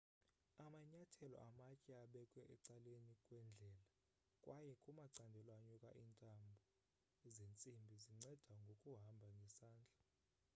[0.65, 3.87] amanyathelo amatye abekwe ecaleni kwendlela
[4.41, 6.51] kwaye kumacandelo anyukayo iintambo
[7.35, 9.95] zentsimbi zinceda ngokubamba ngesandla